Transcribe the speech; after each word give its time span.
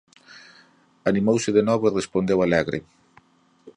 Animouse 1.09 1.49
de 1.57 1.63
novo 1.69 1.83
e 1.87 1.95
respondeu 1.99 2.37
alegre: 2.41 2.77